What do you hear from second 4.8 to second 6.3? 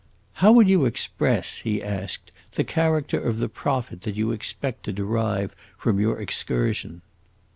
to derive from your